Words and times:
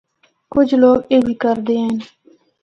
کجھ 0.53 0.73
لوگ 0.81 0.97
اے 1.11 1.17
بھی 1.25 1.33
کردے 1.41 1.75
ہن۔ 1.83 1.95